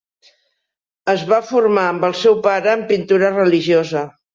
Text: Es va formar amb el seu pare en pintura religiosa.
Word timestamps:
Es 1.13 1.27
va 1.33 1.39
formar 1.51 1.85
amb 1.93 2.09
el 2.11 2.19
seu 2.25 2.43
pare 2.51 2.77
en 2.77 2.87
pintura 2.95 3.35
religiosa. 3.41 4.09